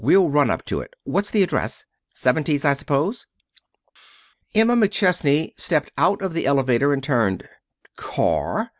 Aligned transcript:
We'll 0.03 0.31
run 0.31 0.49
up 0.49 0.63
in 0.71 0.81
it. 0.81 0.95
What's 1.03 1.29
the 1.29 1.43
address? 1.43 1.85
Seventies, 2.09 2.65
I 2.65 2.73
suppose?" 2.73 3.27
Emma 4.55 4.75
McChesney 4.75 5.51
stepped 5.59 5.91
out 5.95 6.23
of 6.23 6.33
the 6.33 6.47
elevator 6.47 6.91
and 6.91 7.03
turned. 7.03 7.47
"Car! 7.97 8.69